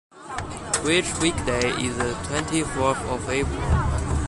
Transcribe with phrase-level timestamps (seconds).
[0.83, 4.17] Which weekday is the twenty-fourth of April?